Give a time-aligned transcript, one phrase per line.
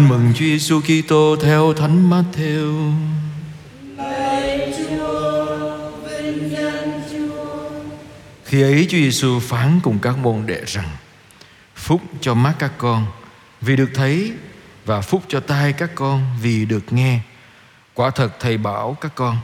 [0.00, 2.92] Tin mừng Chúa Giêsu Kitô theo Thánh Matthew.
[8.44, 10.88] Khi ấy Chúa Giêsu phán cùng các môn đệ rằng:
[11.76, 13.06] Phúc cho mắt các con
[13.60, 14.32] vì được thấy
[14.84, 17.20] và phúc cho tai các con vì được nghe.
[17.94, 19.36] Quả thật thầy bảo các con,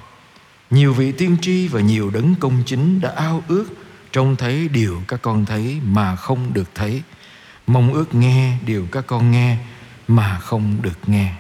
[0.70, 3.66] nhiều vị tiên tri và nhiều đấng công chính đã ao ước
[4.12, 7.02] trông thấy điều các con thấy mà không được thấy,
[7.66, 9.56] mong ước nghe điều các con nghe
[10.08, 11.32] mà không được nghe.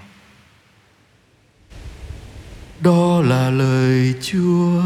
[2.80, 4.82] Đó là lời Chúa.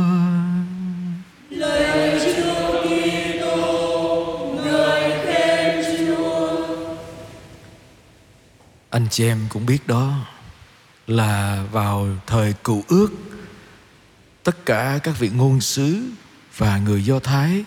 [8.91, 10.27] anh chị em cũng biết đó
[11.07, 13.09] là vào thời cựu ước
[14.43, 16.03] tất cả các vị ngôn sứ
[16.57, 17.65] và người do thái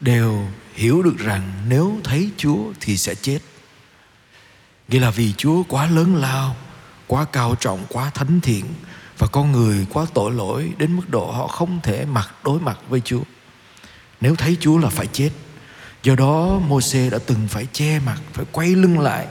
[0.00, 3.38] đều hiểu được rằng nếu thấy chúa thì sẽ chết
[4.88, 6.56] nghĩa là vì chúa quá lớn lao,
[7.06, 8.64] quá cao trọng, quá thánh thiện,
[9.18, 12.78] và con người quá tội lỗi đến mức độ họ không thể mặt đối mặt
[12.88, 13.22] với chúa.
[14.20, 15.30] Nếu thấy chúa là phải chết,
[16.02, 19.26] do đó Môse đã từng phải che mặt, phải quay lưng lại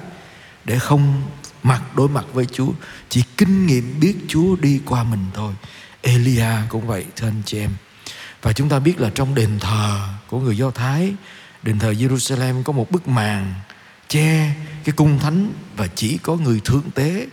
[0.65, 1.21] để không
[1.63, 2.71] mặt đối mặt với Chúa,
[3.09, 5.53] chỉ kinh nghiệm biết Chúa đi qua mình thôi.
[6.01, 7.71] Elia cũng vậy, thưa anh chị em.
[8.41, 11.13] Và chúng ta biết là trong đền thờ của người Do Thái,
[11.63, 13.53] đền thờ Jerusalem có một bức màn
[14.11, 17.27] che cái cung thánh và chỉ có người thượng tế.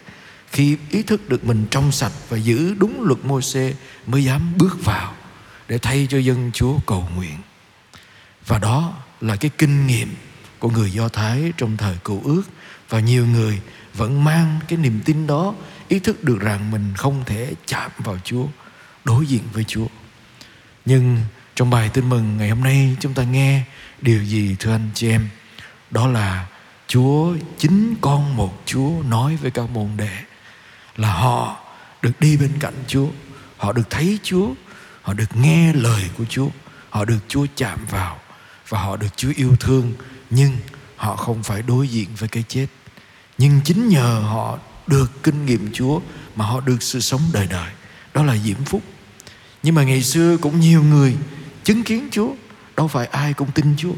[0.53, 3.75] Khi ý thức được mình trong sạch và giữ đúng luật mô xê
[4.07, 5.15] mới dám bước vào
[5.69, 7.39] để thay cho dân Chúa cầu nguyện.
[8.47, 10.15] Và đó là cái kinh nghiệm
[10.59, 12.43] của người Do Thái trong thời cựu ước.
[12.89, 13.61] Và nhiều người
[13.95, 15.55] vẫn mang cái niềm tin đó,
[15.89, 18.47] ý thức được rằng mình không thể chạm vào Chúa,
[19.05, 19.87] đối diện với Chúa.
[20.85, 21.19] Nhưng
[21.55, 23.63] trong bài tin mừng ngày hôm nay, chúng ta nghe
[24.01, 25.29] điều gì, thưa anh chị em?
[25.91, 26.47] Đó là
[26.89, 30.19] Chúa, chính con một Chúa nói với các môn đệ
[30.97, 31.57] là họ
[32.03, 33.09] được đi bên cạnh Chúa,
[33.57, 34.49] họ được thấy Chúa,
[35.03, 36.49] họ được nghe lời của Chúa,
[36.91, 38.19] họ được Chúa chạm vào
[38.69, 39.93] và họ được Chúa yêu thương.
[40.31, 40.57] Nhưng
[40.97, 42.67] họ không phải đối diện với cái chết.
[43.39, 46.01] Nhưng chính nhờ họ được kinh nghiệm Chúa
[46.37, 47.71] mà họ được sự sống đời đời.
[48.15, 48.83] Đó là diễm phúc.
[49.63, 51.17] Nhưng mà ngày xưa cũng nhiều người
[51.65, 52.31] chứng kiến Chúa.
[52.77, 53.95] Đâu phải ai cũng tin Chúa.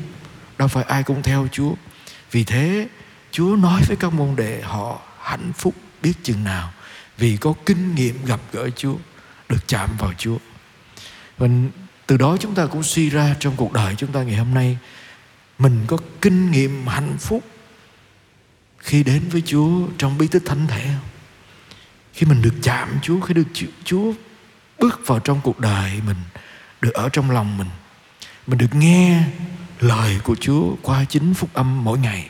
[0.59, 1.73] Đâu phải ai cũng theo Chúa
[2.31, 2.89] vì thế
[3.31, 6.73] Chúa nói với các môn đệ họ hạnh phúc biết chừng nào
[7.19, 8.95] vì có kinh nghiệm gặp gỡ Chúa
[9.49, 10.39] được chạm vào Chúa
[11.39, 11.49] và
[12.07, 14.79] từ đó chúng ta cũng suy ra trong cuộc đời chúng ta ngày hôm nay
[15.59, 17.45] mình có kinh nghiệm hạnh phúc
[18.81, 21.09] khi đến với Chúa trong bí tích thánh thể không?
[22.13, 23.47] Khi mình được chạm Chúa, khi được
[23.85, 24.13] Chúa
[24.79, 26.17] bước vào trong cuộc đời mình,
[26.81, 27.69] được ở trong lòng mình,
[28.47, 29.23] mình được nghe
[29.81, 32.29] lời của Chúa qua chính phúc âm mỗi ngày.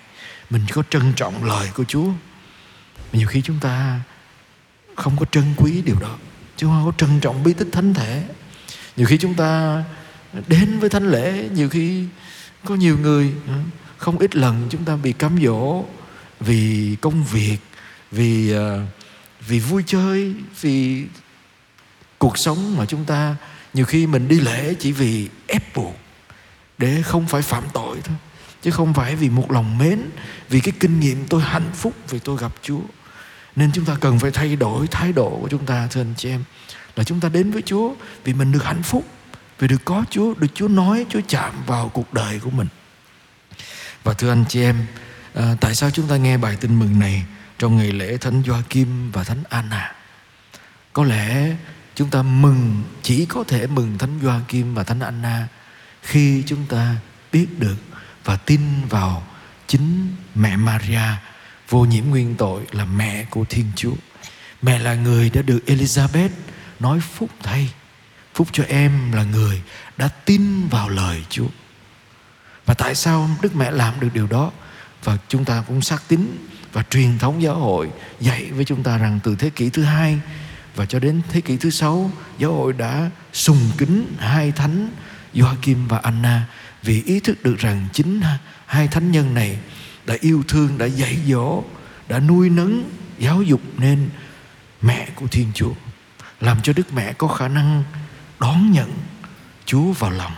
[0.50, 2.08] Mình có trân trọng lời của Chúa.
[3.12, 4.00] Nhiều khi chúng ta
[4.94, 6.16] không có trân quý điều đó.
[6.56, 8.24] Chúng ta có trân trọng bí tích thánh thể.
[8.96, 9.82] Nhiều khi chúng ta
[10.46, 12.06] đến với thánh lễ, nhiều khi
[12.64, 13.54] có nhiều người ờ,
[13.96, 15.84] không ít lần chúng ta bị cám dỗ
[16.40, 17.58] vì công việc
[18.10, 18.86] vì ờ,
[19.48, 21.04] vì vui chơi vì
[22.18, 23.36] cuộc sống mà chúng ta
[23.74, 25.96] nhiều khi mình đi lễ chỉ vì ép buộc
[26.80, 28.16] để không phải phạm tội thôi
[28.62, 30.02] chứ không phải vì một lòng mến
[30.48, 32.80] vì cái kinh nghiệm tôi hạnh phúc vì tôi gặp Chúa.
[33.56, 36.28] Nên chúng ta cần phải thay đổi thái độ của chúng ta thưa anh chị
[36.28, 36.44] em
[36.96, 39.04] là chúng ta đến với Chúa vì mình được hạnh phúc
[39.58, 42.68] vì được có Chúa được Chúa nói Chúa chạm vào cuộc đời của mình.
[44.04, 44.86] Và thưa anh chị em
[45.34, 47.22] à, tại sao chúng ta nghe bài tin mừng này
[47.58, 49.94] trong ngày lễ thánh Kim và thánh Anna?
[50.92, 51.56] Có lẽ
[51.94, 55.48] chúng ta mừng chỉ có thể mừng thánh Kim và thánh Anna
[56.02, 56.96] khi chúng ta
[57.32, 57.76] biết được
[58.24, 59.26] và tin vào
[59.66, 61.16] chính mẹ Maria,
[61.68, 63.94] vô nhiễm nguyên tội là mẹ của Thiên Chúa.
[64.62, 66.28] Mẹ là người đã được Elizabeth
[66.80, 67.70] nói phúc thay.
[68.34, 69.62] Phúc cho em là người
[69.96, 71.48] đã tin vào lời Chúa.
[72.66, 74.50] Và tại sao Đức Mẹ làm được điều đó?
[75.04, 76.20] và chúng ta cũng xác tín
[76.72, 77.90] và truyền thống giáo hội
[78.20, 80.18] dạy với chúng ta rằng từ thế kỷ thứ hai
[80.76, 84.90] và cho đến thế kỷ thứ sáu, giáo hội đã sùng kính hai thánh
[85.34, 86.46] Joachim và Anna
[86.82, 88.20] vì ý thức được rằng chính
[88.66, 89.58] hai thánh nhân này
[90.06, 91.64] đã yêu thương, đã dạy dỗ,
[92.08, 94.10] đã nuôi nấng, giáo dục nên
[94.82, 95.72] mẹ của Thiên Chúa,
[96.40, 97.84] làm cho Đức Mẹ có khả năng
[98.40, 98.98] đón nhận
[99.66, 100.32] Chúa vào lòng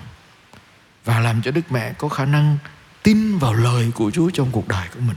[1.04, 2.58] và làm cho Đức Mẹ có khả năng
[3.02, 5.16] tin vào lời của Chúa trong cuộc đời của mình.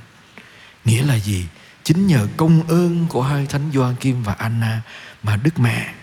[0.86, 1.46] Nghĩa là gì?
[1.84, 4.82] Chính nhờ công ơn của hai thánh Gioan Kim và Anna
[5.24, 5.94] mà Đức Mẹ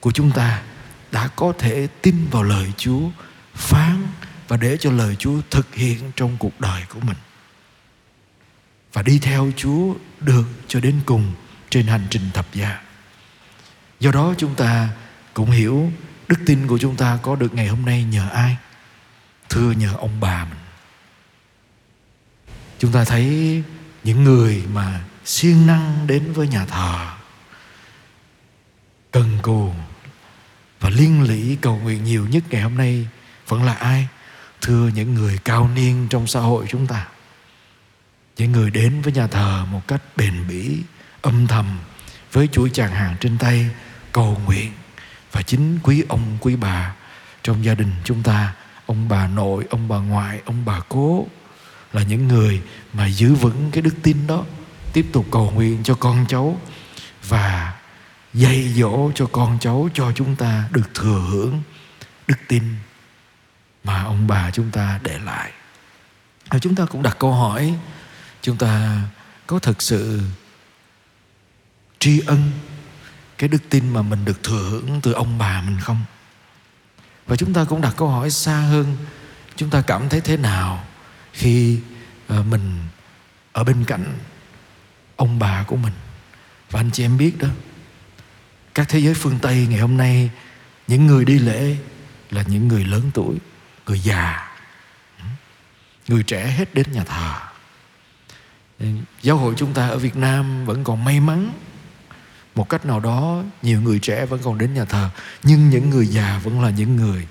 [0.00, 0.62] của chúng ta
[1.14, 3.10] đã có thể tin vào lời Chúa,
[3.54, 4.06] phán
[4.48, 7.16] và để cho lời Chúa thực hiện trong cuộc đời của mình.
[8.92, 11.34] và đi theo Chúa được cho đến cùng
[11.70, 12.80] trên hành trình thập giá.
[14.00, 14.88] Do đó chúng ta
[15.34, 15.92] cũng hiểu
[16.28, 18.56] đức tin của chúng ta có được ngày hôm nay nhờ ai?
[19.48, 20.58] Thưa nhờ ông bà mình.
[22.78, 23.62] Chúng ta thấy
[24.04, 27.08] những người mà siêng năng đến với nhà thờ
[29.10, 29.72] cần cù
[30.94, 33.08] liên lỉ cầu nguyện nhiều nhất ngày hôm nay
[33.48, 34.08] vẫn là ai?
[34.60, 37.06] Thưa những người cao niên trong xã hội chúng ta,
[38.36, 40.78] những người đến với nhà thờ một cách bền bỉ,
[41.22, 41.78] âm thầm,
[42.32, 43.66] với chuỗi tràng hàng trên tay
[44.12, 44.72] cầu nguyện.
[45.32, 46.94] Và chính quý ông, quý bà
[47.42, 48.54] trong gia đình chúng ta,
[48.86, 51.26] ông bà nội, ông bà ngoại, ông bà cố
[51.92, 52.62] là những người
[52.92, 54.44] mà giữ vững cái đức tin đó,
[54.92, 56.60] tiếp tục cầu nguyện cho con cháu.
[57.28, 57.74] Và
[58.34, 61.62] dạy dỗ cho con cháu, cho chúng ta được thừa hưởng,
[62.26, 62.62] đức tin
[63.84, 65.52] mà ông bà chúng ta để lại.
[66.50, 67.74] Và chúng ta cũng đặt câu hỏi,
[68.42, 69.00] chúng ta
[69.46, 70.20] có thực sự
[71.98, 72.50] tri ân
[73.38, 76.04] cái đức tin mà mình được thừa hưởng từ ông bà mình không?
[77.26, 78.96] Và chúng ta cũng đặt câu hỏi xa hơn,
[79.56, 80.84] chúng ta cảm thấy thế nào
[81.32, 81.80] khi
[82.28, 82.78] ờ, mình
[83.52, 84.18] ở bên cạnh
[85.16, 85.92] ông bà của mình?
[86.70, 87.48] Và anh chị em biết đó
[88.74, 90.30] các thế giới phương tây ngày hôm nay,
[90.86, 91.76] những người đi lễ
[92.30, 93.36] là những người lớn tuổi,
[93.86, 94.56] người già.
[95.18, 95.24] Ừ.
[96.08, 97.34] Người trẻ hết đến nhà thờ.
[98.78, 98.86] Ừ,
[99.22, 101.52] giáo hội chúng ta ở việt nam vẫn còn may mắn.
[102.54, 105.10] Một cách nào đó, nhiều người trẻ vẫn còn đến nhà thờ,
[105.42, 107.26] nhưng những người già vẫn là những người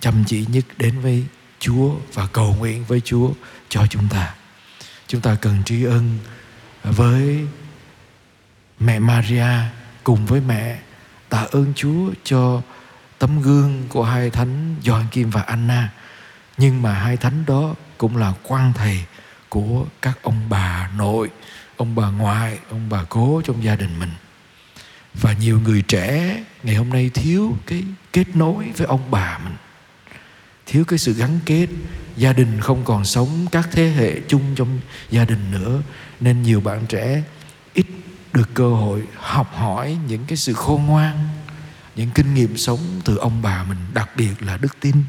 [0.00, 1.24] chăm chỉ nhất đến với
[1.58, 3.30] chúa và cầu nguyện với chúa
[3.68, 4.34] cho chúng ta.
[5.06, 6.18] Chúng ta cần tri ân
[6.82, 7.46] với
[8.80, 9.46] mẹ maria
[10.04, 10.78] cùng với mẹ,
[11.28, 12.62] tạ ơn chúa cho
[13.18, 15.92] tấm gương của hai thánh Gioan Kim và Anna.
[16.58, 19.04] Nhưng mà hai thánh đó cũng là quan thầy
[19.48, 21.30] của các ông bà nội,
[21.76, 24.10] ông bà ngoại, ông bà cố trong gia đình mình.
[25.14, 29.56] Và nhiều người trẻ ngày hôm nay thiếu cái kết nối với ông bà mình.
[30.66, 31.66] Thiếu cái sự gắn kết,
[32.16, 34.80] gia đình không còn sống các thế hệ chung trong
[35.10, 35.82] gia đình nữa.
[36.20, 37.22] Nên nhiều bạn trẻ
[37.74, 37.86] ít
[38.34, 41.28] được cơ hội học hỏi những cái sự khôn ngoan,
[41.96, 45.04] những kinh nghiệm sống từ ông bà mình, đặc biệt là đức tin.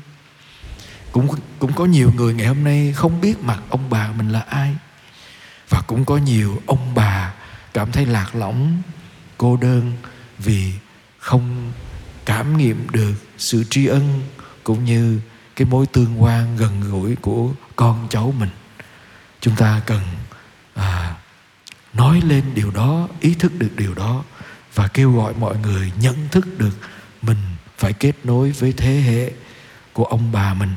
[1.12, 1.28] Cũng
[1.60, 4.76] cũng có nhiều người ngày hôm nay không biết mặt ông bà mình là ai.
[5.70, 7.34] Và cũng có nhiều ông bà
[7.74, 8.82] cảm thấy lạc lõng,
[9.38, 9.94] cô đơn
[10.38, 10.74] vì
[11.20, 11.72] không
[12.26, 14.22] cảm nghiệm được sự tri ân
[14.64, 15.20] cũng như
[15.56, 18.50] cái mối tương quan gần gũi của con cháu mình.
[19.42, 20.02] Chúng ta cần
[21.98, 24.24] nói lên điều đó, ý thức được điều đó
[24.74, 26.78] và kêu gọi mọi người nhận thức được
[27.22, 27.38] mình
[27.78, 29.32] phải kết nối với thế hệ
[29.94, 30.76] của ông bà mình.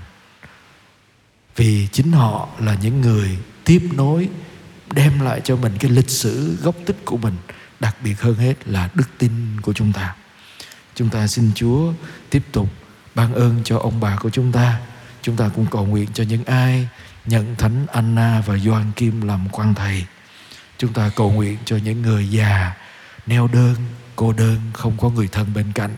[1.56, 4.28] Vì chính họ là những người tiếp nối,
[4.92, 7.36] đem lại cho mình cái lịch sử gốc tích của mình,
[7.80, 10.16] đặc biệt hơn hết là đức tin của chúng ta.
[10.94, 11.92] Chúng ta xin chúa
[12.30, 12.68] tiếp tục
[13.14, 14.80] ban ơn cho ông bà của chúng ta.
[15.22, 16.88] Chúng ta cũng cầu nguyện cho những ai
[17.26, 20.06] nhận thánh Anna và doan Kim làm quan thầy
[20.78, 22.72] chúng ta cầu nguyện cho những người già,
[23.26, 23.74] neo đơn,
[24.16, 25.96] cô đơn, không có người thân bên cạnh.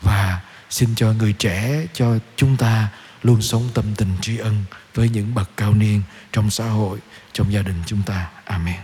[0.00, 0.40] Và
[0.70, 2.88] xin cho người trẻ, cho chúng ta
[3.22, 4.64] luôn sống tâm tình tri ân
[4.94, 6.02] với những bậc cao niên
[6.32, 6.98] trong xã hội,
[7.32, 8.26] trong gia đình chúng ta.
[8.44, 8.76] Amen.